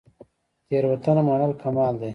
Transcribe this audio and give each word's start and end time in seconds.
تیروتنه 0.67 1.21
منل 1.27 1.51
کمال 1.61 1.93
دی 2.01 2.09